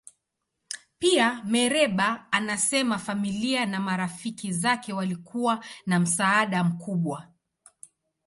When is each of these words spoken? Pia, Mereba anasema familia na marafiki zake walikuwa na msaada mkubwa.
Pia, 0.99 1.43
Mereba 1.43 2.25
anasema 2.31 2.97
familia 2.99 3.65
na 3.65 3.79
marafiki 3.79 4.51
zake 4.53 4.93
walikuwa 4.93 5.65
na 5.85 5.99
msaada 5.99 6.63
mkubwa. 6.63 7.27